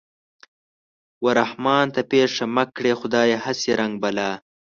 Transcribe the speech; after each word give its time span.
و 1.23 1.25
رحمان 1.39 1.85
ته 1.93 2.01
پېښه 2.11 2.43
مه 2.55 2.63
کړې 2.75 2.93
خدايه 2.99 3.37
هسې 3.45 3.71
رنگ 3.79 3.93
بلا 4.03 4.31